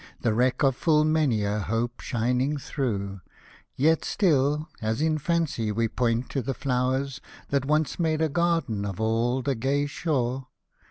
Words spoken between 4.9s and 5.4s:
in